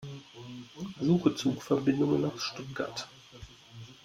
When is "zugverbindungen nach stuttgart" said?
1.35-3.07